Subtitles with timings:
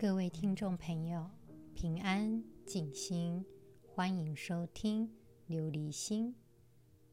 [0.00, 1.28] 各位听众朋友，
[1.74, 3.44] 平安静心，
[3.86, 5.06] 欢迎收听
[5.46, 6.34] 琉璃心。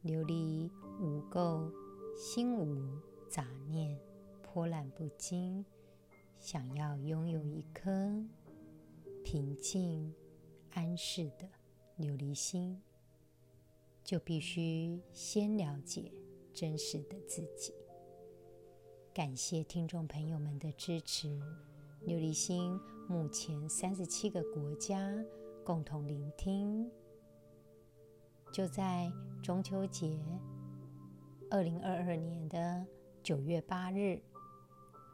[0.05, 1.69] 琉璃无垢，
[2.15, 2.97] 心无
[3.29, 3.99] 杂念，
[4.41, 5.65] 波澜不惊。
[6.39, 7.91] 想要拥有一颗
[9.21, 10.13] 平静
[10.71, 11.45] 安适的
[11.99, 12.81] 琉璃心，
[14.01, 16.09] 就必须先了解
[16.53, 17.73] 真实的自己。
[19.13, 21.37] 感谢听众朋友们的支持。
[22.07, 22.79] 琉璃心
[23.09, 25.13] 目前三十七个国家
[25.65, 26.89] 共同聆听。
[28.49, 29.11] 就在
[29.43, 30.17] 中秋节，
[31.51, 32.87] 二零二二年的
[33.21, 34.21] 九月八日，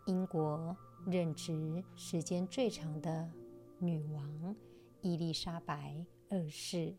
[0.05, 3.27] 英国任职时间最长的
[3.79, 4.55] 女王
[5.01, 6.95] 伊丽莎白二世，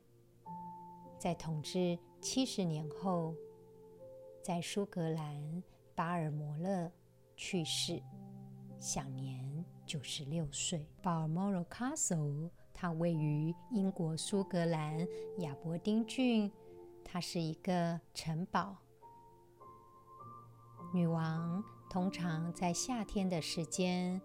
[1.21, 3.33] 在统治七十年后，
[4.43, 5.63] 在苏格兰
[5.95, 6.91] 巴尔摩勒
[7.37, 8.02] 去世，
[8.80, 9.54] 享年
[9.87, 10.87] 九十六岁。
[11.02, 15.07] Balmoral Castle，它位于英国苏格兰
[15.38, 16.51] 亚伯丁郡，
[17.04, 18.77] 它是一个城堡。
[20.93, 24.21] 女王通常在夏天的时间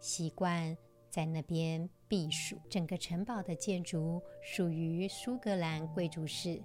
[0.00, 0.76] 习惯
[1.10, 2.58] 在那边避暑。
[2.70, 6.62] 整个城堡的建筑属于苏格兰贵族式。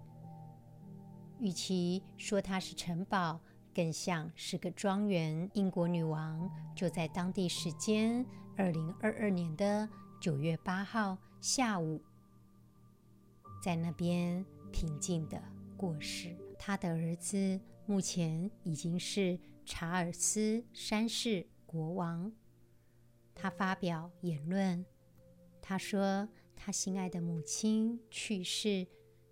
[1.39, 3.39] 与其说它是城堡，
[3.77, 5.47] 更像是个庄园。
[5.53, 8.25] 英国女王就在当地时间
[8.55, 9.87] 二零二二年的
[10.19, 12.01] 九月八号下午，
[13.61, 15.39] 在那边平静地
[15.77, 16.35] 过世。
[16.57, 22.31] 她的儿子目前已经是查尔斯三世国王。
[23.35, 24.83] 他发表言论，
[25.61, 28.87] 他说：“他心爱的母亲去世。”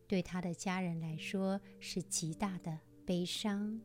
[0.07, 3.81] 对他的家人来说是极大的悲伤，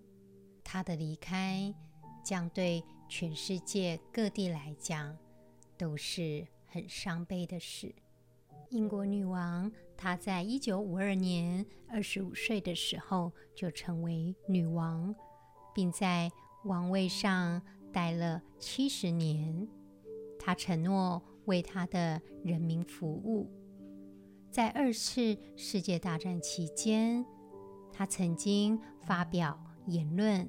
[0.73, 1.75] 他的离开
[2.23, 5.19] 将对全世界各地来讲
[5.77, 7.93] 都是很伤悲的事。
[8.69, 15.12] 英国女王她在一九五二年二十五岁的时候就成为女王，
[15.75, 16.31] 并在
[16.62, 17.61] 王位上
[17.93, 19.67] 待了七十年。
[20.39, 23.50] 她承诺为她的人民服务。
[24.53, 27.27] 在二次世界大战期间，
[27.93, 30.49] 他曾经发表言论。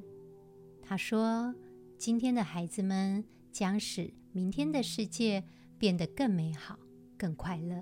[0.91, 1.56] 他说
[1.97, 5.41] ：“今天的孩子们将使明天的世界
[5.79, 6.78] 变得更美好、
[7.18, 7.81] 更快乐。”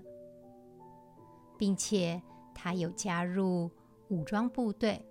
[1.57, 2.21] 并且
[2.53, 3.71] 他有加入
[4.09, 5.03] 武装部队，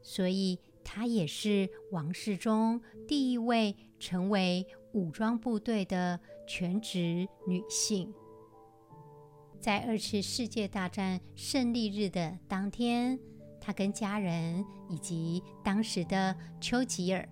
[0.00, 8.14] 所以他也是王室中第一位成为武装部队的全职女性。
[9.60, 13.20] 在二次世界大战胜利日的当天，
[13.66, 17.28] 他跟家人以及当时的丘吉尔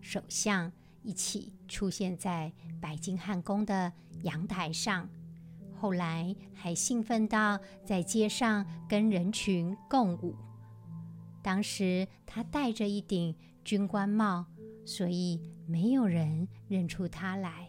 [0.00, 0.72] 首相
[1.02, 2.50] 一起出现在
[2.80, 3.92] 白金汉宫的
[4.22, 5.06] 阳台上。
[5.74, 10.34] 后来还兴奋到在街上跟人群共舞。
[11.42, 14.46] 当时他戴着一顶军官帽，
[14.86, 17.68] 所以没有人认出他来。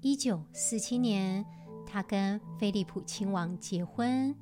[0.00, 1.44] 一九四七年。
[1.90, 4.36] 他跟菲利普亲王结婚，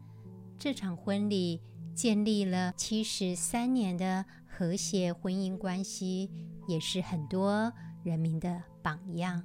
[0.58, 1.60] 这场婚礼
[1.96, 6.30] 建立了七十三年的和谐婚姻关系，
[6.68, 7.72] 也是很多
[8.04, 9.42] 人民的榜样。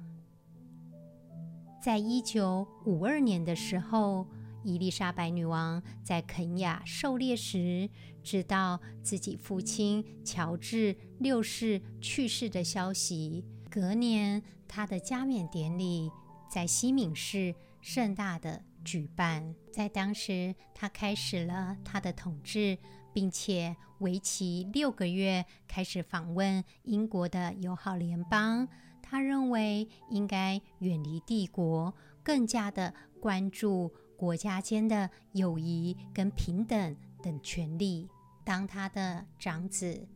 [1.82, 4.26] 在一九五二年的时候，
[4.62, 7.88] 伊丽莎白女王在肯亚狩猎时，
[8.22, 13.46] 知道自己父亲乔治六世去世的消息。
[13.70, 16.10] 隔年，她的加冕典礼
[16.50, 17.54] 在西敏寺。
[17.84, 22.78] 盛大的举办，在当时，他开始了他的统治，
[23.12, 28.68] 并且为期六个月，开始访问英国的友好联邦。
[29.02, 38.08] 他认为应该远离帝国，更加的关注国家间的友谊跟平等等权利。
[38.44, 40.08] 当他的长子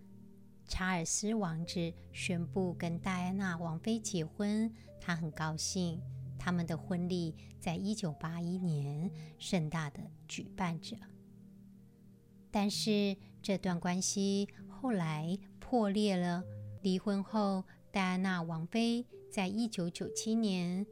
[0.66, 6.00] 查尔斯王子宣布跟戴安娜王妃结婚，他很高兴。
[6.46, 10.96] 他们的婚礼在一九八一年盛大的举办着，
[12.52, 16.44] 但是这段关系后来破裂了。
[16.82, 20.86] 离婚后，戴安娜王妃在一九九七年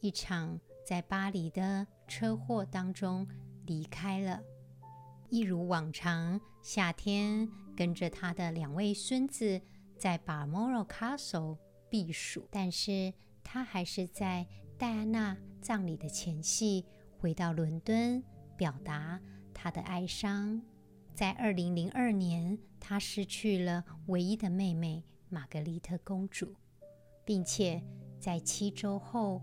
[0.00, 3.26] 一场在巴黎的车祸当中
[3.66, 4.40] 离开了。
[5.28, 9.60] 一如往常，夏天跟着他的两位孙子
[9.98, 11.58] 在 Balmoral Castle
[11.90, 14.46] 避暑，但是他还是在。
[14.78, 16.84] 戴安娜葬礼的前夕，
[17.18, 18.22] 回到伦敦，
[18.56, 19.20] 表达
[19.52, 20.62] 她的哀伤。
[21.12, 26.54] 在二零零二年，她失去了唯一的妹妹玛格丽特公主，
[27.24, 27.82] 并且
[28.20, 29.42] 在七周后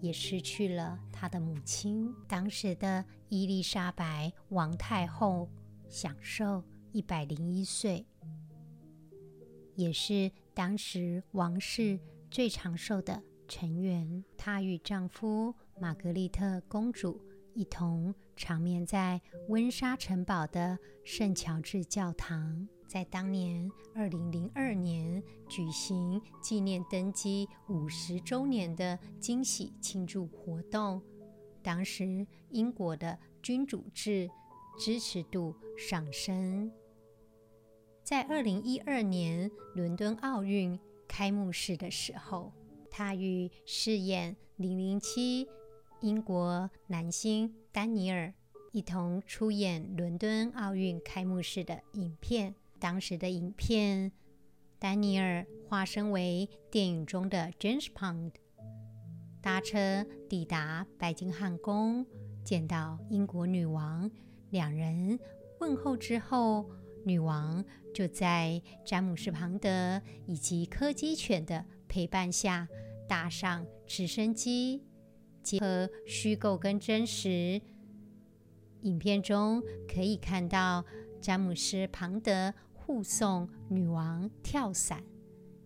[0.00, 2.10] 也失去了她的母亲。
[2.26, 5.46] 当时的伊丽莎白王太后
[5.90, 8.06] 享受一百零一岁，
[9.74, 12.00] 也是当时王室
[12.30, 14.24] 最长寿的成员。
[14.36, 17.20] 她与丈夫玛格丽特公主
[17.54, 22.68] 一同长眠在温莎城堡的圣乔治教堂。
[22.86, 31.02] 在当年二零零二年举行纪念登基五十周年的惊喜庆祝活动，
[31.62, 34.30] 当时英国的君主制
[34.78, 36.70] 支持度上升。
[38.04, 42.52] 在二零一二年伦敦奥运开幕式的时候，
[42.96, 45.48] 他与饰演零零七
[46.00, 48.32] 英国男星丹尼尔
[48.70, 52.54] 一同出演伦敦奥运开幕式的影片。
[52.78, 54.12] 当时的影片，
[54.78, 58.30] 丹尼尔化身为电影中的 James Pond，
[59.42, 62.06] 搭车抵达白金汉宫，
[62.44, 64.08] 见到英国女王。
[64.50, 65.18] 两人
[65.58, 66.70] 问候之后，
[67.04, 72.68] 女王就在詹姆斯·庞德以及柯基犬的陪伴下，
[73.08, 74.82] 搭上直升机。
[75.42, 77.60] 结合虚构跟真实，
[78.82, 80.84] 影片中可以看到
[81.20, 82.54] 詹姆斯·庞德。
[82.86, 85.02] 护送女王跳伞，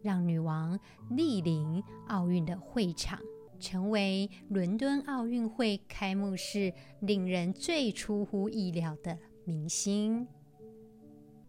[0.02, 0.78] 让女王
[1.10, 3.18] 莅临奥运的会场，
[3.58, 10.28] 成为伦敦奥运会开幕式令人最出乎意料的明星。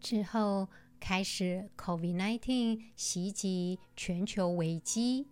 [0.00, 5.28] 之后开始 COVID-19 袭击全球危机，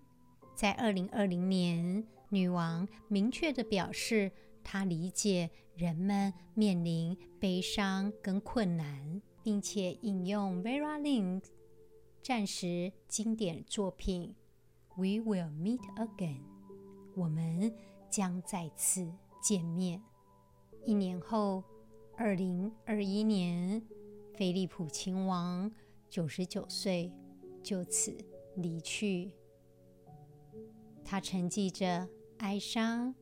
[0.58, 4.32] 在二零二零年，女王明确地表示，
[4.64, 9.22] 她理解人们面临悲伤跟困难。
[9.40, 11.43] 并且引用 Vera Lynn
[12.22, 14.34] 战时经典作品
[14.96, 16.40] 《We Will Meet Again》，
[17.14, 17.72] 我们
[18.11, 20.02] 将再次见面。
[20.84, 21.64] 一年后，
[22.14, 23.81] 二零二一年，
[24.34, 25.72] 菲利普亲王
[26.11, 27.11] 九十九岁
[27.62, 28.14] 就此
[28.56, 29.32] 离去。
[31.10, 32.06] 他沉寂着
[32.37, 33.14] 哀伤，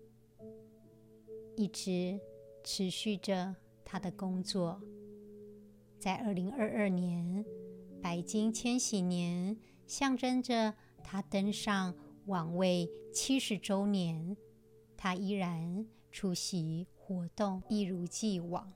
[1.54, 2.18] 一直
[2.64, 3.54] 持续着
[3.84, 4.82] 他的工作。
[5.96, 7.44] 在二零二二年，
[8.02, 9.56] 白金千禧年，
[9.86, 10.74] 象征着
[11.04, 11.94] 他登上
[12.24, 14.36] 王位七十周年，
[14.96, 18.72] 他依然出席活动，一如既往，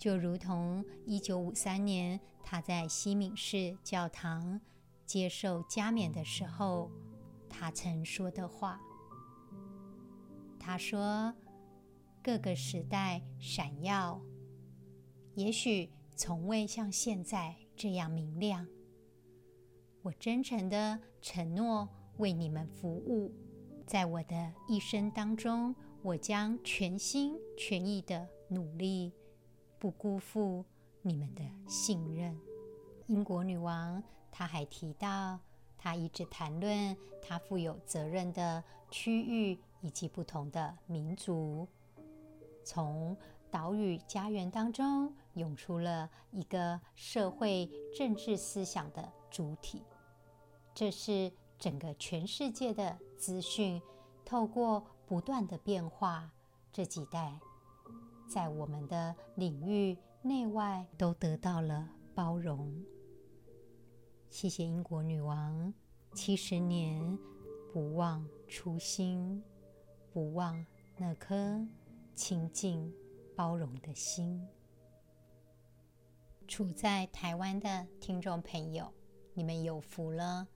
[0.00, 4.60] 就如同一九五三年他在西敏寺教堂
[5.04, 6.90] 接受加冕的时候，
[7.58, 8.78] 他曾说的话。
[10.58, 11.32] 他说
[12.22, 14.20] ：“各个时代闪耀，
[15.34, 18.66] 也许。”从未像现在这样明亮。
[20.00, 21.86] 我真诚地承诺
[22.16, 23.30] 为你们服务，
[23.86, 29.12] 在我的一生当中，我将全心全意地努力，
[29.78, 30.64] 不辜负
[31.02, 32.34] 你们的信任。
[33.08, 35.38] 英国女王，她还提到，
[35.78, 41.66] 他一直谈论他负有责任的区域以及不同的民族，
[42.64, 43.16] 从
[43.50, 45.12] 岛屿家园当中。
[45.36, 49.82] 涌出了一个社会政治思想的主体，
[50.74, 53.78] 这是整个全世界的资讯
[54.24, 56.32] 透过不断的变化，
[56.72, 57.38] 这几代
[58.26, 62.74] 在我们的领域内外都得到了包容。
[64.38, 65.72] 谢谢英国女王，
[66.12, 67.18] 七十年
[67.72, 69.42] 不忘初心，
[70.12, 70.62] 不忘
[70.98, 71.66] 那颗
[72.14, 72.92] 亲近
[73.34, 74.46] 包容的心。
[76.46, 78.92] 处在台湾的听众朋友，
[79.32, 80.46] 你们有福了。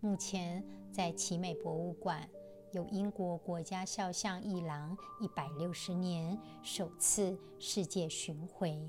[0.00, 2.28] 目前在奇美博物馆
[2.72, 8.86] 有英国国家肖像艺廊一百六十年首次世界巡回，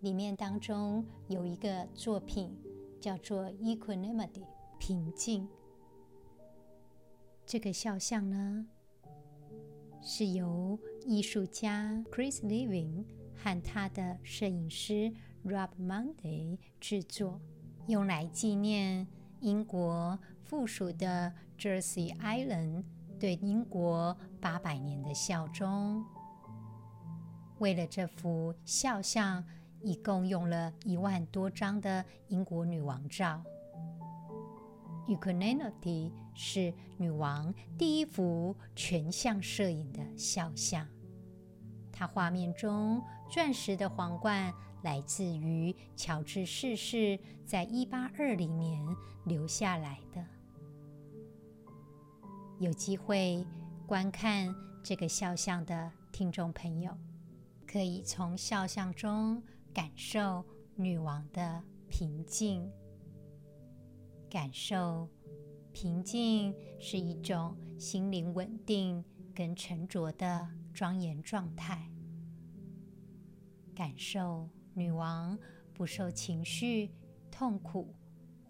[0.00, 2.56] 里面当中有一个作品
[3.02, 4.46] 叫做 Equanimity
[4.78, 5.46] 平静。
[7.44, 8.66] 这个肖像呢，
[10.00, 13.04] 是由艺术家 Chris Living。
[13.34, 15.12] 和他的摄影师
[15.44, 17.40] Rob Monday 制作，
[17.88, 19.08] 用来纪念
[19.40, 22.84] 英国附属的 Jersey Island
[23.18, 26.04] 对英国八百年的效忠。
[27.58, 29.44] 为了这幅肖像，
[29.82, 33.42] 一共用了一万多张的英国女王照。
[35.08, 40.86] Equanimity 是女王第一幅全像摄影的肖像。
[41.90, 48.80] 他画面中钻石的皇冠来自于乔治四世在一八二零年
[49.24, 50.24] 留下来的。
[52.58, 53.44] 有机会
[53.86, 56.96] 观看这个肖像的听众朋友，
[57.66, 60.44] 可以从肖像中感受
[60.76, 62.70] 女王的平静。
[64.28, 65.08] 感受
[65.72, 71.90] 平静是一种心灵稳定跟沉着的庄严状态。
[73.74, 75.38] 感受女王
[75.72, 76.90] 不受情绪、
[77.30, 77.94] 痛苦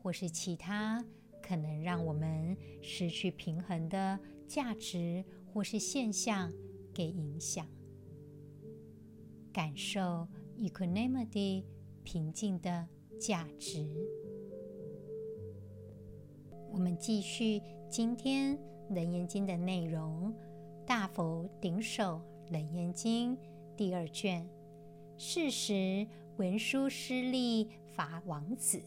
[0.02, 1.04] 或是其他
[1.40, 6.52] 可能让我们失去平衡的价值或是现象
[6.92, 7.64] 给影响。
[9.52, 10.26] 感受
[10.62, 11.64] equanimity
[12.04, 12.86] 平静的
[13.18, 13.84] 价值。
[16.70, 18.56] 我们继续今天
[18.94, 20.32] 《楞严经》的内容，
[20.86, 23.36] 《大佛顶首楞严经》
[23.76, 24.48] 第二卷。
[25.18, 28.80] 是时，文殊师利法王子，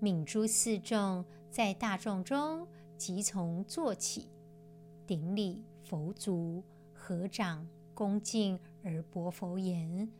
[0.00, 4.28] 愍诸四众，在大众中即从坐起，
[5.06, 10.12] 顶礼佛足，合掌恭敬而白佛言：“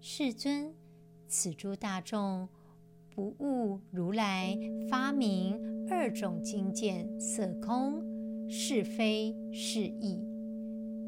[0.00, 0.72] 世尊，
[1.26, 2.48] 此诸大众。”
[3.10, 4.56] 不悟如来
[4.88, 5.58] 发明
[5.90, 8.00] 二种境界：色空、
[8.48, 10.20] 是非、是义。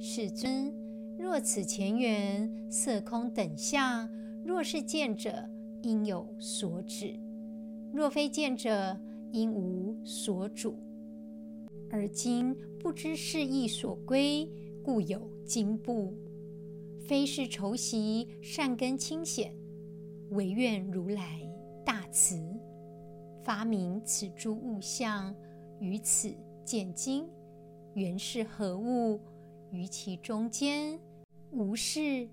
[0.00, 0.74] 世尊，
[1.16, 4.10] 若此前缘色空等相，
[4.44, 5.48] 若是见者，
[5.82, 7.20] 应有所止；
[7.92, 8.98] 若非见者，
[9.30, 10.74] 应无所主。
[11.92, 14.50] 而今不知是义所归，
[14.82, 16.12] 故有惊怖。
[17.10, 19.52] 非是酬习善根清显，
[20.30, 21.40] 唯愿如来。
[21.84, 22.40] 大慈
[23.42, 25.34] 发明此诸物象，
[25.80, 26.32] 于此
[26.64, 27.28] 见经，
[27.94, 29.20] 原是何物？
[29.72, 31.00] 于其中间
[31.50, 32.28] 无是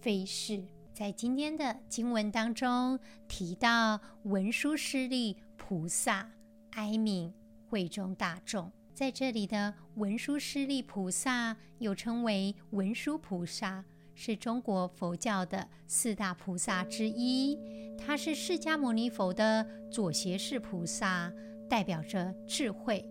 [0.00, 0.64] 非是。
[0.94, 6.32] 在今天的经文当中提到文殊师利菩萨
[6.70, 7.30] 哀悯
[7.68, 13.84] 会中大众，在这里的文殊师利菩萨又称为文殊菩萨。
[14.18, 17.58] 是中国佛教的四大菩萨之一，
[17.98, 21.30] 他是释迦牟尼佛的左胁侍菩萨，
[21.68, 23.06] 代表着智慧。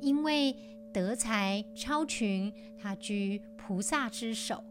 [0.00, 0.54] 因为
[0.92, 4.64] 德才超群，他居菩萨之首，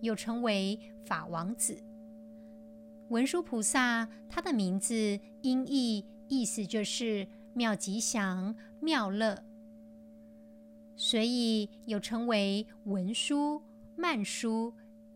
[0.00, 1.76] 又称为法王子。
[3.10, 9.44] 文殊菩萨，他的名字音译意思就是妙吉祥、妙乐，
[10.96, 13.60] 所以又称为文殊、
[13.94, 14.72] 曼殊。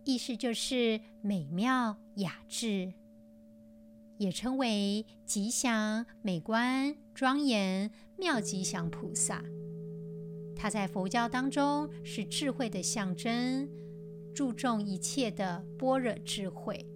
[0.07, 2.93] 意思就是美妙雅致，
[4.19, 9.43] 也称为吉祥、美观、庄严、妙吉祥菩萨。
[10.55, 13.69] 他在佛教当中是智慧的象征，
[14.33, 16.87] 注重一切的般若智慧，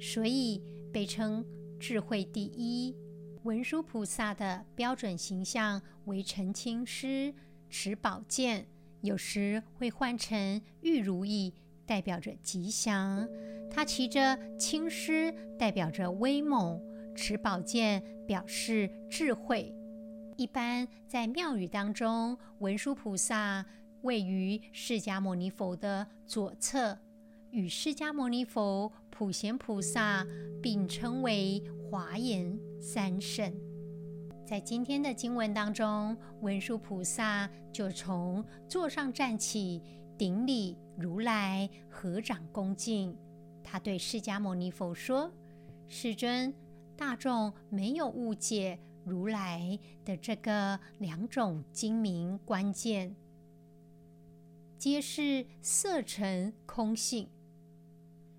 [0.00, 1.44] 所以被称
[1.78, 2.96] 智慧第一。
[3.42, 7.34] 文殊菩萨的标准形象为澄清师，
[7.68, 8.66] 持宝剑，
[9.02, 11.52] 有时会换成玉如意。
[11.86, 13.26] 代表着吉祥，
[13.70, 16.78] 他骑着青狮，代表着威猛；
[17.14, 19.72] 持宝剑表示智慧。
[20.36, 23.64] 一般在庙宇当中，文殊菩萨
[24.02, 26.98] 位于释迦牟尼佛的左侧，
[27.50, 30.26] 与释迦牟尼佛、普贤菩萨
[30.62, 33.50] 并称为华严三圣。
[34.44, 39.82] 在今天的经文当中，文殊菩萨就从座上站起，
[40.16, 40.76] 顶礼。
[40.98, 43.14] 如来合掌恭敬，
[43.62, 45.30] 他对释迦牟尼佛说
[45.86, 46.54] ：“世尊，
[46.96, 53.14] 大众没有误解如来的这个两种精明关键，
[54.78, 57.28] 皆是色尘空性，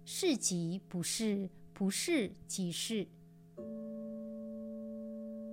[0.04, 3.08] 是即不是，不是即是。”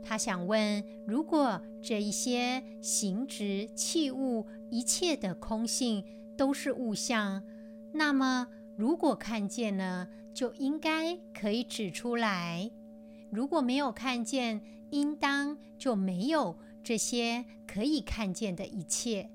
[0.05, 6.05] 他想问：如果这一些形质器物一切的空性，
[6.37, 7.43] 都是物象，
[7.93, 8.47] 那么
[8.77, 12.71] 如果看见了，就应该可以指出来；
[13.31, 19.31] 如果没有看见，应当就没有这些可以看见的一切。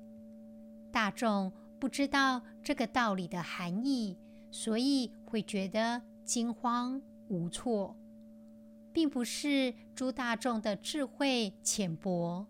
[0.92, 4.18] 大众不知道这个道理的含义，
[4.50, 7.96] 所以会觉得惊慌无措，
[8.92, 12.46] 并不是诸大众的智慧浅薄。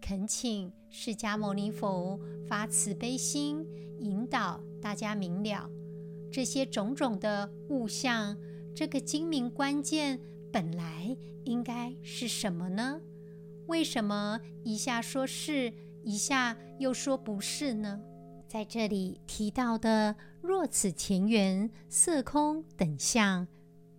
[0.00, 3.66] 恳请释迦牟尼佛发慈悲心，
[3.98, 5.68] 引导大家明了
[6.32, 8.36] 这些种种的物象。
[8.74, 10.20] 这个精明关键
[10.52, 13.00] 本来应该是什么呢？
[13.66, 18.00] 为什么一下说是，一下又说不是呢？
[18.46, 23.46] 在这里提到的“若此前缘色空等相”，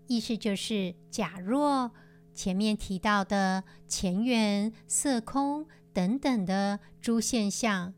[0.10, 1.92] 意思就是假若
[2.34, 7.94] 前面提到的前缘、色空等等的诸现象，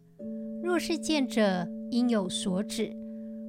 [0.61, 2.93] 若是见者，应有所指；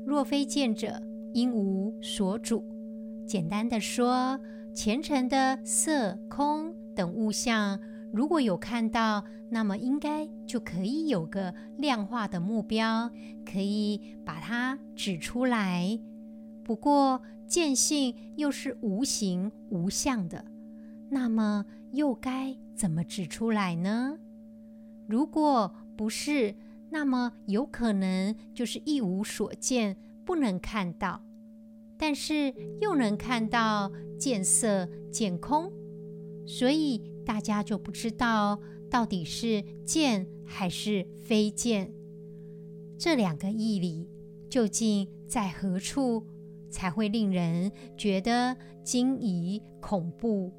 [0.07, 1.03] 若非见者，
[1.35, 2.65] 应无所主。
[3.27, 4.39] 简单的说，
[4.77, 7.81] 前尘的色、空等物象，
[8.13, 13.11] 如果有看到，那么应该就可以有个量化的目标，
[13.45, 15.99] 可以把它指出来。
[16.65, 20.45] 不过见性又是无形无相的，
[21.11, 24.19] 那么又该怎么指出来呢？
[25.07, 26.55] 如果不是，
[26.91, 31.23] 那么有可能就是一无所见，不能看到。
[31.99, 35.71] 但是又能看到见色见空，
[36.47, 41.93] 所以大家就不知道到底是见还是非见。
[42.99, 44.09] 这两个义理
[44.49, 46.27] 究竟在何处，
[46.73, 50.53] 才会令人觉得惊疑恐怖？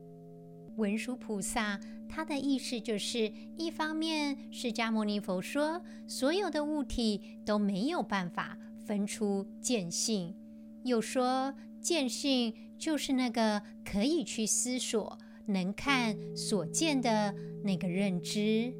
[0.77, 10.35] 文殊菩萨他的意思就是：一方面，释迦牟尼佛说，所有的物体都没有办法分出见性。
[10.83, 15.17] 又说，见性就是那个可以去思索、
[15.47, 18.73] 能看所见的那个认知。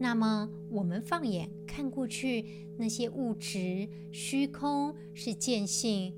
[0.00, 6.12] 那么，我们放眼看过去，那些物质、虚空是见性，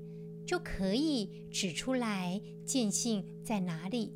[0.47, 4.15] 就可以指出来见性在哪里。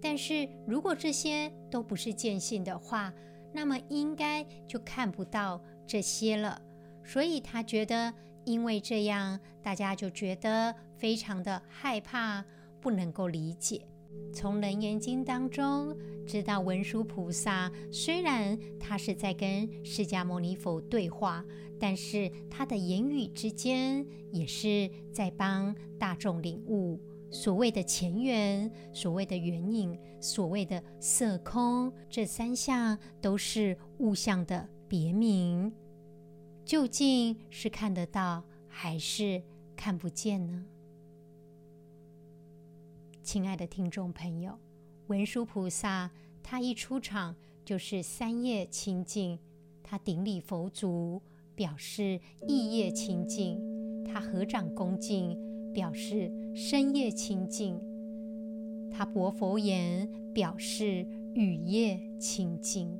[0.00, 3.12] 但是如果这些都不是见性的话，
[3.52, 6.62] 那么应该就看不到这些了。
[7.04, 8.14] 所以他觉得。
[8.44, 12.42] 因为这样，大家就觉得非常的害怕，
[12.80, 13.86] 不能够理解。
[14.32, 15.94] 从《楞严经》当中
[16.26, 21.44] 知道，文殊菩萨虽然他是在跟释迦牟尼佛对话，
[21.78, 35.72] 但是他的言语之间也是在帮大众领悟所谓的前缘、所谓的缘影、所谓的色空，这三项都是物象的别名。
[36.64, 39.42] 究竟是看得到还是
[39.76, 40.66] 看不见呢？
[43.22, 44.58] 亲爱的听众朋友，
[45.06, 46.10] 文殊菩萨
[46.42, 49.38] 他一出场就是三业清净，
[49.82, 51.20] 他顶礼佛足，
[51.58, 53.58] 表示意业清净；
[54.04, 55.36] 他合掌恭敬，
[55.74, 57.80] 表示身业清净；
[58.92, 62.96] 他薄佛言，表示语业清净。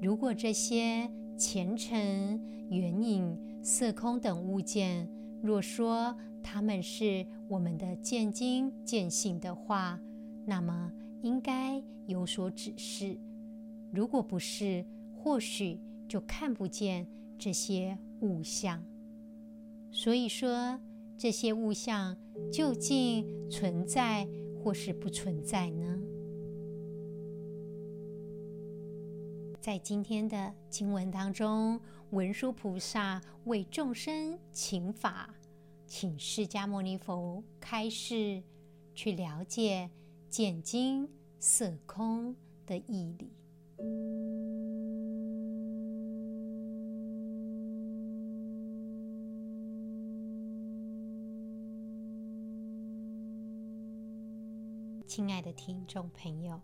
[0.00, 5.10] 如果这些前尘、缘影、色空等物件，
[5.42, 10.00] 若说它们是我们的见精见性的话，
[10.44, 13.18] 那么应该有所指示。
[13.90, 14.84] 如果不是，
[15.26, 17.04] 或许就看不见
[17.36, 18.80] 这些物象。
[19.90, 20.80] 所以说，
[21.18, 22.16] 这些物象
[22.52, 24.28] 究竟存在
[24.62, 26.00] 或是不存在呢？
[29.60, 35.34] 在今天的经文当中，文殊菩萨为众生请法，
[35.88, 38.44] 请释迦牟尼佛开示，
[38.94, 39.90] 去了解
[40.30, 41.08] 见精
[41.40, 44.45] 色空的义理。
[55.06, 56.60] 亲爱的听众朋友。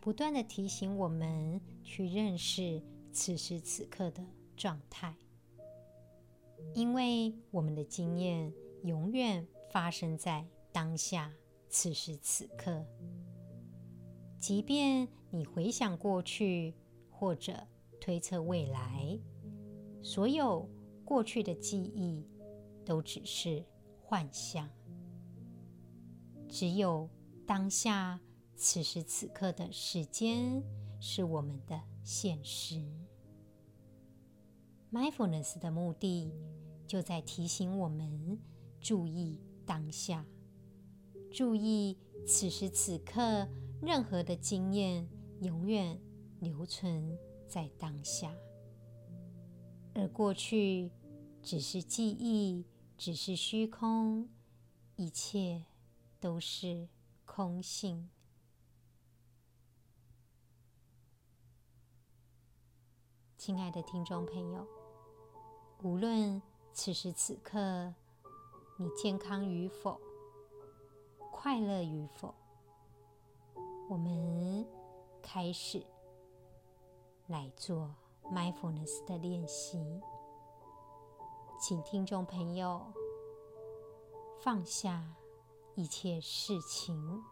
[0.00, 4.24] 不断地提醒我们去认识此时此刻的
[4.56, 5.14] 状态，
[6.74, 8.50] 因为我们的经验
[8.82, 11.30] 永远发生在当下
[11.68, 12.82] 此时此刻。
[14.38, 16.74] 即便你回想过去
[17.10, 17.66] 或者
[18.00, 19.20] 推测未来，
[20.02, 20.66] 所有
[21.04, 22.26] 过去的记忆
[22.86, 23.62] 都只是
[24.00, 24.66] 幻象，
[26.50, 27.08] 只有
[27.46, 28.20] 当下。
[28.56, 30.62] 此时此刻的时间
[31.00, 32.84] 是我们的现实。
[34.92, 36.30] Mindfulness 的目的
[36.86, 38.38] 就在提醒我们
[38.78, 40.26] 注意当下，
[41.30, 43.48] 注意此时此刻
[43.80, 45.08] 任何的经验
[45.40, 45.98] 永远
[46.40, 47.16] 留存
[47.48, 48.36] 在当下，
[49.94, 50.90] 而过去
[51.42, 52.66] 只是记忆，
[52.98, 54.28] 只是虚空，
[54.96, 55.64] 一切
[56.20, 56.86] 都是
[57.24, 58.10] 空性。
[63.38, 64.66] 亲爱的听众朋友，
[65.82, 66.42] 无论
[66.74, 67.94] 此时此刻
[68.76, 69.98] 你健康与否、
[71.32, 72.34] 快乐与否，
[73.88, 74.66] 我们
[75.22, 75.82] 开始
[77.28, 80.02] 来做 mindfulness 的练习。
[81.58, 82.92] 请听众朋友
[84.42, 85.16] 放下
[85.74, 87.22] 一切事情，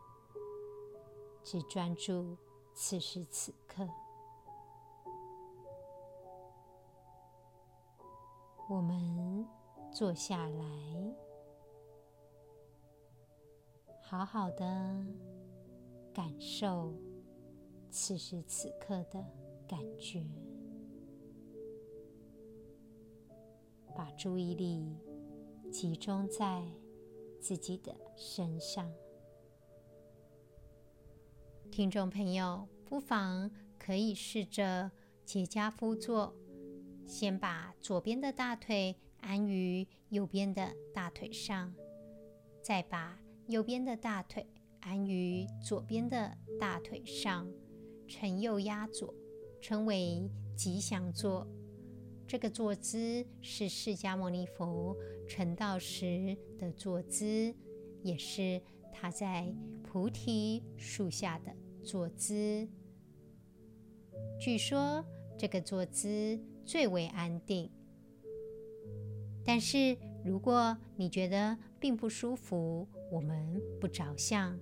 [1.42, 2.36] 只专注
[2.74, 3.86] 此时此刻。
[8.70, 9.46] 我们
[9.92, 11.14] 坐下来，
[14.02, 15.04] 好好的
[16.14, 16.94] 感受
[17.90, 19.24] 此时此刻的
[19.66, 20.24] 感觉，
[23.96, 24.96] 把注意力
[25.70, 26.62] 集中在
[27.40, 28.92] 自己的身上。
[31.70, 34.90] 听众朋友，不妨可以试着
[35.24, 36.34] 结跏趺坐。
[37.06, 41.72] 先把左边的大腿安于右边的大腿上，
[42.60, 44.46] 再把右边的大腿
[44.80, 47.50] 安于左边的大腿上，
[48.06, 49.14] 呈右压左，
[49.60, 51.46] 称为吉祥坐。
[52.28, 54.94] 这个坐姿是释迦牟尼佛
[55.26, 57.54] 成道时的坐姿，
[58.02, 58.60] 也是
[58.92, 59.50] 他在
[59.82, 62.68] 菩提树下的坐姿。
[64.38, 65.02] 据说
[65.38, 67.70] 这个坐姿，最为安定，
[69.42, 74.60] 但是如果你觉得并不舒服，我们不着相，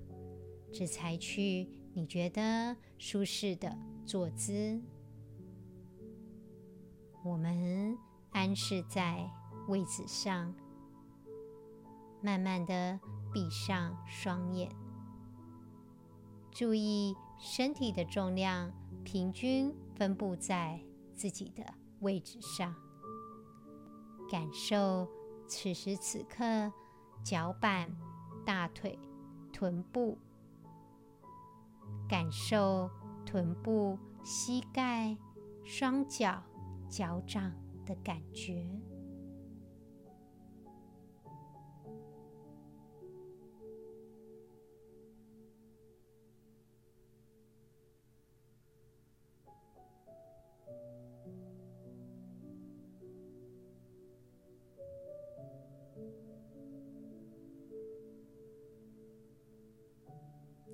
[0.72, 3.76] 只采取你觉得舒适的
[4.06, 4.80] 坐姿。
[7.26, 7.98] 我们
[8.30, 9.28] 安适在
[9.66, 10.54] 位子上，
[12.22, 13.00] 慢慢的
[13.32, 14.70] 闭上双眼，
[16.52, 20.80] 注意身体的重量平均分布在
[21.16, 21.64] 自己的
[21.98, 22.72] 位置上，
[24.30, 25.08] 感受
[25.48, 26.72] 此时此刻
[27.24, 27.90] 脚板、
[28.44, 28.96] 大腿、
[29.52, 30.16] 臀部，
[32.08, 32.88] 感受
[33.24, 35.16] 臀部、膝盖、
[35.64, 36.40] 双脚、
[36.88, 37.52] 脚掌
[37.84, 38.66] 的感觉。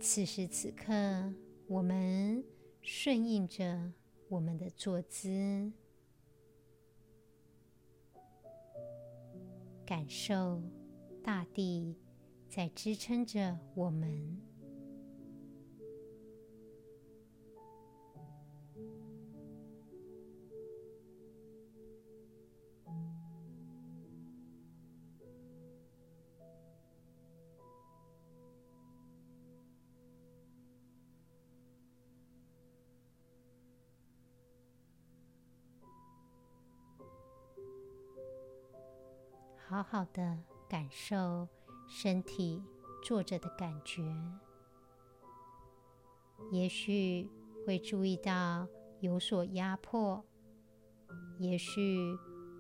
[0.05, 0.93] 此时此刻，
[1.69, 2.45] 我们
[2.83, 3.93] 顺应着
[4.29, 5.73] 我们的坐姿，
[9.93, 10.59] 感受
[11.23, 11.95] 大地
[12.49, 14.41] 在支撑着我们。
[39.73, 41.49] 好好的感受
[41.89, 42.63] 身体
[43.03, 44.03] 坐着的感觉，
[46.51, 47.27] 也许
[47.67, 48.69] 会注意到
[49.01, 50.23] 有所压迫，
[51.39, 52.15] 也许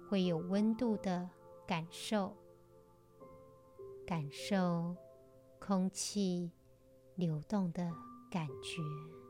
[0.09, 1.29] 会有温度的
[1.67, 2.35] 感受，
[4.07, 4.97] 感受
[5.59, 6.51] 空气
[7.17, 7.93] 流动的
[8.31, 9.22] 感觉。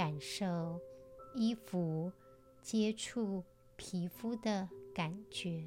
[0.00, 0.80] 感受
[1.34, 2.10] 衣服
[2.62, 3.44] 接触
[3.76, 5.62] 皮肤的感觉。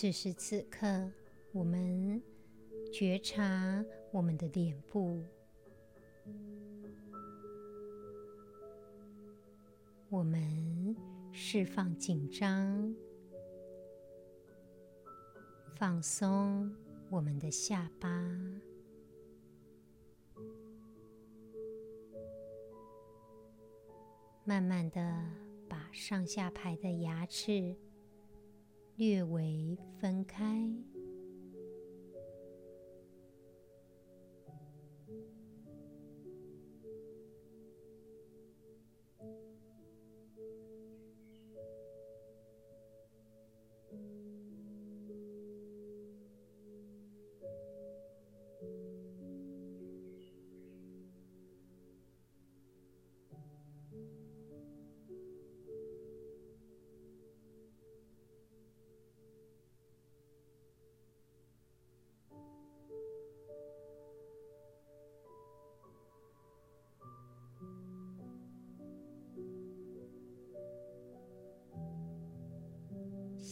[0.00, 1.10] 此时此刻，
[1.50, 2.22] 我们
[2.92, 5.24] 觉察我们的脸部，
[10.08, 10.94] 我们
[11.32, 12.94] 释放紧张，
[15.74, 16.72] 放松
[17.10, 18.08] 我们的下巴，
[24.44, 25.26] 慢慢的
[25.68, 27.74] 把上下排的牙齿
[28.98, 30.44] 略微分开。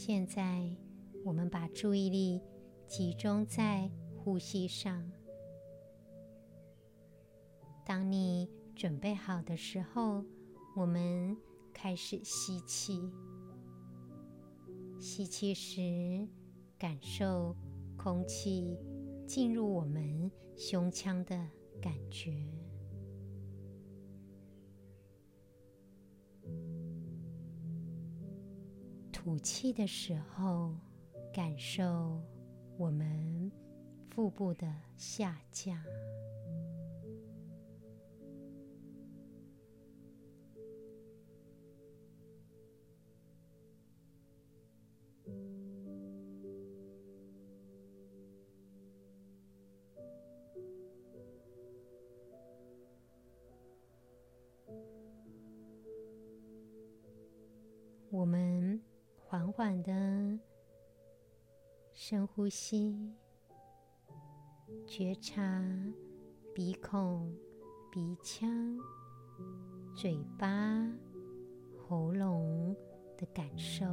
[0.06, 0.64] 现在，
[1.24, 2.40] 我们把注意力
[2.86, 5.10] 集中在呼吸上。
[7.84, 10.24] 当你准备好的时候，
[10.76, 11.36] 我们
[11.74, 13.10] 开始吸气。
[15.00, 16.28] 吸气时，
[16.78, 17.56] 感受
[17.96, 18.78] 空气
[19.26, 21.36] 进入我们胸腔的
[21.82, 22.30] 感觉。
[29.26, 30.72] 吐气的时候，
[31.34, 32.22] 感受
[32.78, 33.50] 我们
[34.08, 35.76] 腹部的下降。
[62.08, 63.12] 深呼吸，
[64.86, 65.60] 觉察
[66.54, 67.34] 鼻孔、
[67.90, 68.48] 鼻腔、
[69.92, 70.88] 嘴巴、
[71.76, 72.76] 喉咙
[73.18, 73.84] 的感受。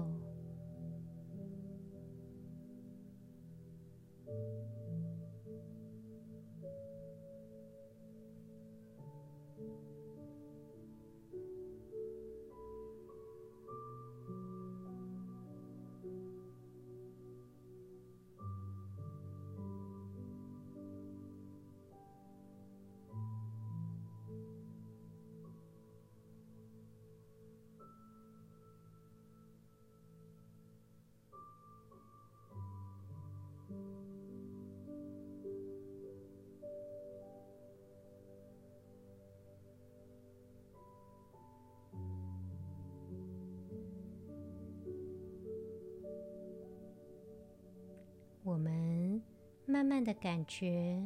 [48.54, 49.20] 我们
[49.66, 51.02] 慢慢的感觉，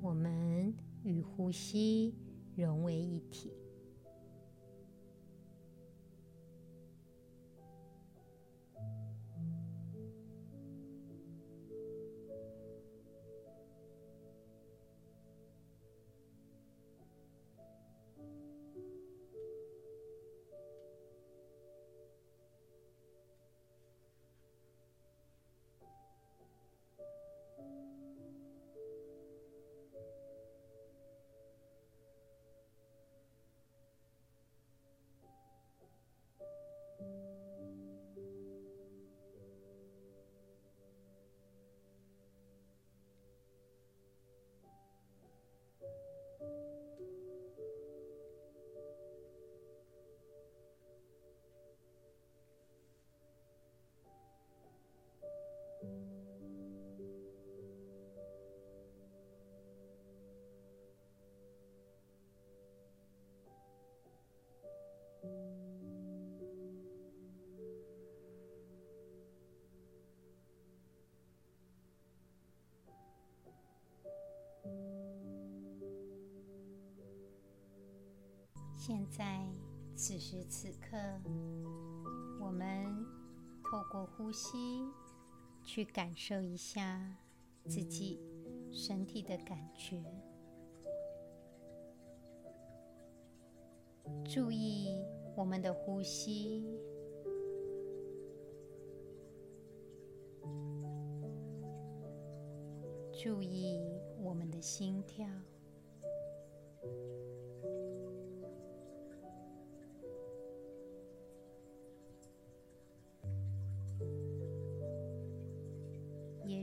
[0.00, 2.14] 我们与呼吸
[2.54, 3.50] 融为一体。
[78.86, 79.42] 现在，
[79.96, 80.98] 此时此刻，
[82.38, 82.84] 我们
[83.62, 84.84] 透过呼吸
[85.62, 87.16] 去感受一下
[87.64, 88.20] 自己
[88.70, 90.04] 身体的感觉，
[94.22, 95.02] 注意
[95.34, 96.78] 我们的呼吸，
[103.14, 103.80] 注意
[104.18, 105.26] 我们的心跳。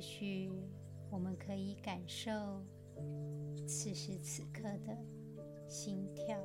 [0.01, 0.51] 许
[1.11, 2.31] 我们可以感受
[3.67, 4.97] 此时此刻的
[5.69, 6.35] 心跳。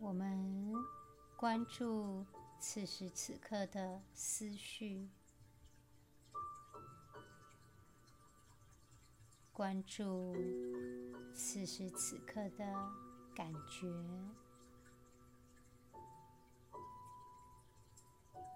[0.00, 0.74] 我们
[1.36, 2.24] 关注
[2.58, 5.17] 此时此刻的思绪。
[9.58, 10.36] 关注
[11.34, 12.64] 此时此刻的
[13.34, 13.92] 感觉。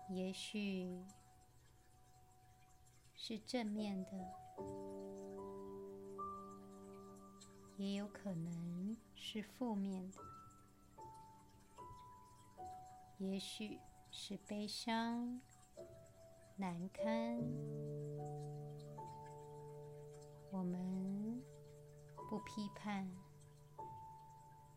[0.09, 1.05] 也许
[3.17, 4.13] 是正面的，
[7.77, 10.19] 也有可能是负面的。
[13.19, 13.81] 也许
[14.13, 15.41] 是悲伤、
[16.55, 17.43] 难堪，
[20.53, 21.43] 我们
[22.29, 23.11] 不批判，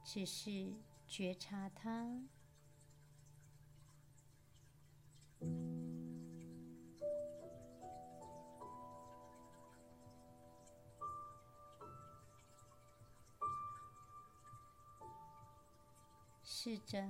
[0.06, 0.74] 只是
[1.06, 2.24] 觉察它。
[16.42, 17.06] 试着。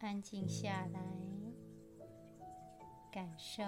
[0.00, 1.00] 安静下来，
[3.10, 3.62] 感受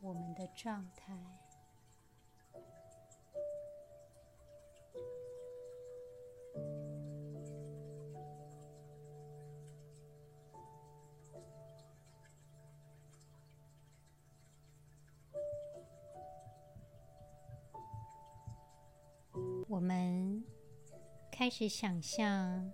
[0.00, 1.16] 我们的状态。
[19.68, 20.44] 我们
[21.30, 22.72] 开始想象。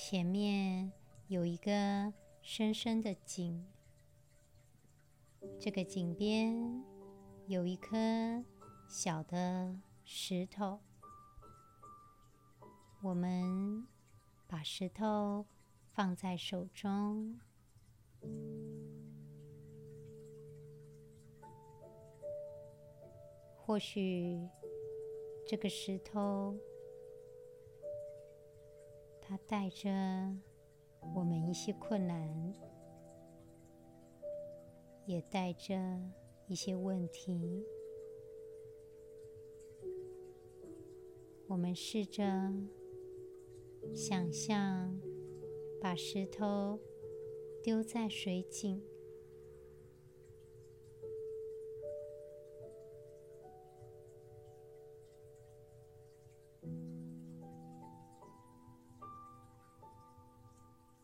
[0.00, 0.92] 前面
[1.26, 3.66] 有一个深深的井，
[5.56, 6.84] 这个井边
[7.46, 7.96] 有一颗
[8.88, 10.80] 小的石头。
[13.00, 13.86] 我们
[14.48, 15.46] 把石头
[15.92, 17.38] 放在手中，
[23.56, 24.48] 或许
[25.46, 26.56] 这个石头。
[29.20, 29.90] 它带着
[31.14, 32.54] 我们一些困难，
[35.08, 35.74] 也带着
[36.48, 37.64] 一些问题。
[41.46, 42.22] 我们试着
[43.94, 45.00] 想象，
[45.80, 46.78] 把石头
[47.64, 48.82] 丢在水井。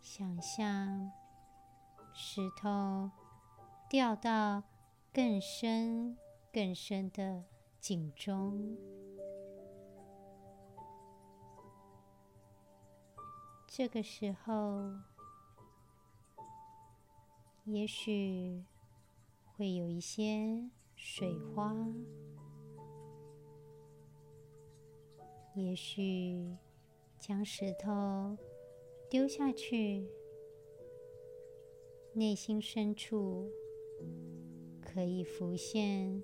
[0.02, 1.10] 想象
[2.12, 3.10] 石头
[3.94, 4.60] 掉到
[5.12, 6.18] 更深、
[6.52, 7.44] 更深的
[7.78, 8.76] 井中，
[13.68, 14.82] 这个时候，
[17.66, 18.64] 也许
[19.56, 21.72] 会有一些水花，
[25.54, 26.56] 也许
[27.20, 28.36] 将石头。
[29.08, 30.10] 丢下去，
[32.14, 33.48] 内心深处
[34.80, 36.22] 可以浮现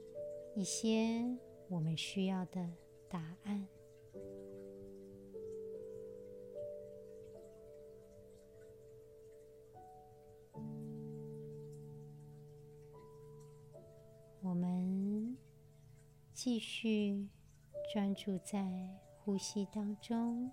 [0.54, 1.24] 一些
[1.68, 2.70] 我们需要的
[3.08, 3.66] 答案。
[14.42, 15.36] 我们
[16.32, 17.28] 继续
[17.92, 18.64] 专注在
[19.18, 20.50] 呼吸当中。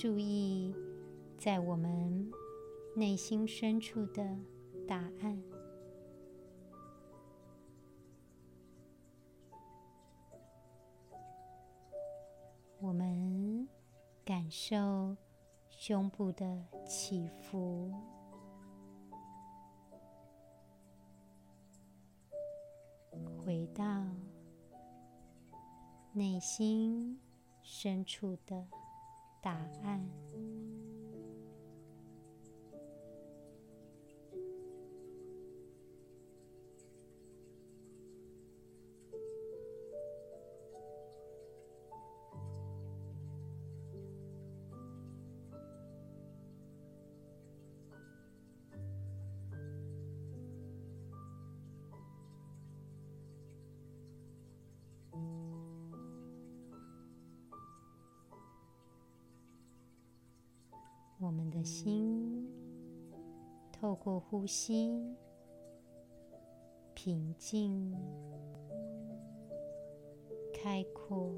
[0.00, 0.72] 注意，
[1.36, 2.30] 在我们
[2.94, 4.38] 内心深处的
[4.86, 5.42] 答案。
[12.80, 13.68] 我们
[14.24, 15.16] 感受
[15.68, 17.92] 胸部的起伏，
[23.44, 23.84] 回到
[26.12, 27.20] 内心
[27.62, 28.64] 深处的。
[29.48, 30.57] 答案。
[61.20, 62.48] 我们的心
[63.72, 65.16] 透过呼吸
[66.94, 67.92] 平静、
[70.54, 71.32] 开阔，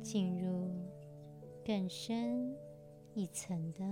[0.00, 0.70] 进入
[1.64, 2.56] 更深、
[3.14, 3.84] 一层的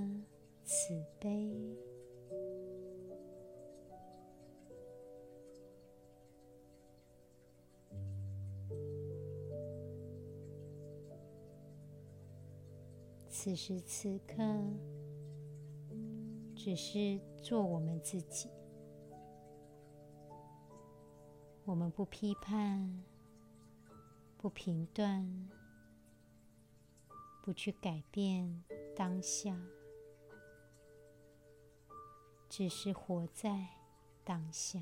[0.65, 1.53] 慈悲。
[13.49, 14.35] 此时此刻，
[16.55, 18.51] 只是做我们自己。
[21.65, 23.03] 我们不批判，
[24.37, 25.49] 不评断，
[27.43, 28.63] 不去改变
[28.95, 29.59] 当下，
[32.51, 33.67] 只是活在
[34.25, 34.79] 当下。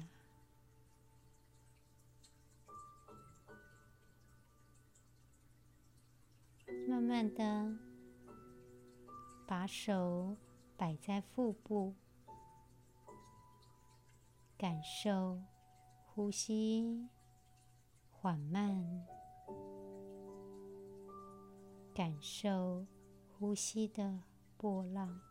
[6.89, 7.77] 慢慢的，
[9.47, 10.37] 把手
[10.77, 11.95] 摆在腹部，
[14.59, 15.41] 感受。
[16.17, 17.11] 呼吸
[18.11, 19.07] 缓慢，
[21.95, 22.87] 感受
[23.39, 24.19] 呼吸的
[24.57, 25.26] 波浪。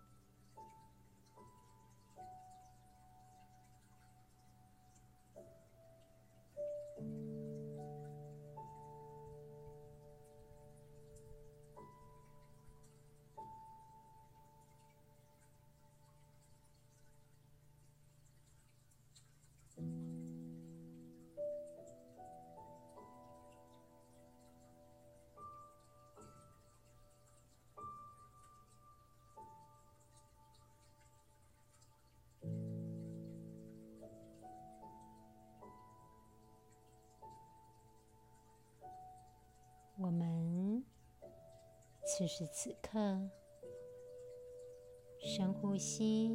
[42.18, 43.30] 此时此刻
[45.20, 46.34] 深呼吸，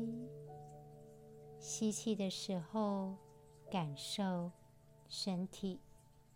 [1.59, 3.16] 吸气的时候
[3.70, 4.53] 感受
[5.09, 5.81] 身体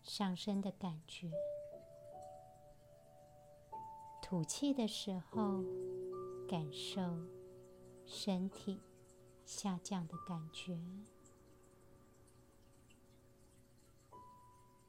[0.01, 1.29] 上升的感觉；
[4.19, 5.61] 吐气的时候
[6.49, 7.03] 感受
[8.03, 8.81] 身体
[9.45, 10.75] 下降的感觉，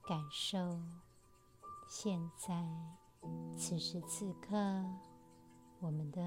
[0.09, 0.81] 感受。
[1.89, 2.67] 现在，
[3.57, 4.57] 此时此刻，
[5.81, 6.21] 我们的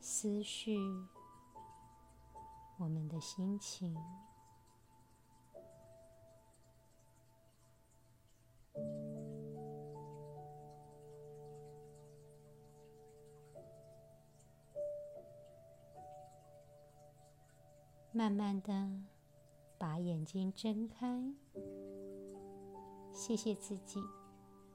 [0.00, 0.78] 思绪，
[2.78, 3.96] 我们的心情，
[18.12, 18.90] 慢慢的
[19.78, 21.34] 把眼睛睁开，
[23.12, 24.00] 谢谢自己。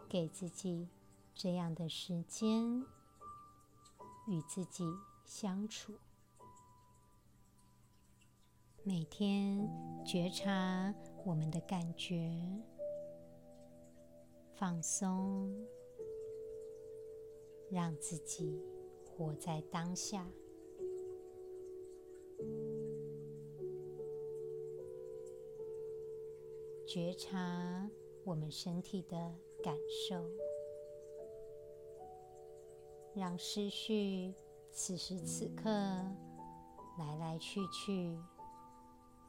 [0.09, 0.87] 给自己
[1.35, 2.85] 这样的时间，
[4.27, 4.85] 与自己
[5.25, 5.93] 相处。
[8.83, 9.67] 每天
[10.05, 10.93] 觉察
[11.25, 12.31] 我们的感觉，
[14.53, 15.67] 放松，
[17.69, 18.61] 让自己
[19.05, 20.25] 活在当下。
[26.87, 27.89] 觉察
[28.23, 29.35] 我们身体的。
[29.63, 30.29] 感受，
[33.15, 34.33] 让思绪
[34.71, 35.69] 此时此刻
[36.97, 38.17] 来来去去，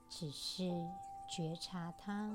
[0.08, 0.70] 只是
[1.28, 2.34] 觉察它。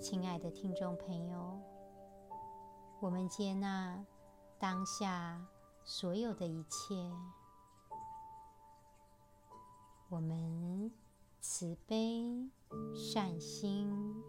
[0.00, 1.60] 亲爱的听众朋友，
[3.00, 4.04] 我们接纳
[4.58, 5.40] 当下
[5.84, 6.94] 所有的一切，
[10.08, 10.90] 我们。
[11.38, 12.50] 慈悲
[12.92, 14.20] 善心，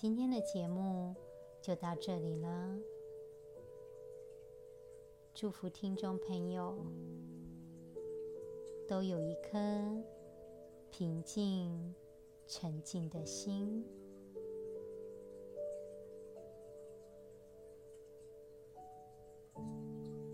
[0.00, 1.14] 今天的节目
[1.60, 2.78] 就到这里了。
[5.34, 6.86] 祝福听众朋友
[8.88, 9.58] 都有一颗
[10.90, 11.94] 平静、
[12.46, 13.84] 沉静的心。